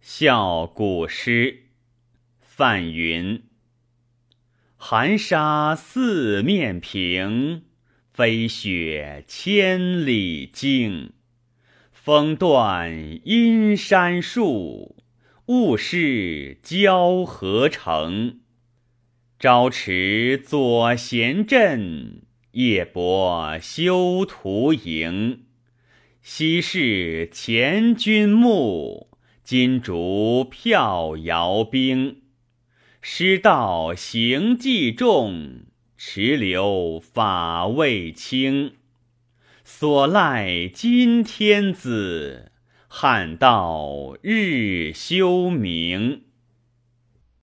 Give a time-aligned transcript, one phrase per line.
[0.00, 1.64] 笑古诗，
[2.40, 3.42] 范云。
[4.78, 7.64] 寒沙四面平，
[8.10, 11.12] 飞雪千里惊。
[11.92, 14.96] 风断阴山树，
[15.46, 18.40] 雾失交河城。
[19.38, 22.22] 朝持左贤阵，
[22.52, 25.44] 夜泊修图营。
[26.22, 29.09] 昔是前军墓，
[29.50, 32.22] 金竹飘摇冰。
[33.02, 35.64] 师道行迹重，
[35.96, 38.74] 持流法未清。
[39.64, 42.52] 所赖今天子，
[42.86, 46.26] 汉道日休明。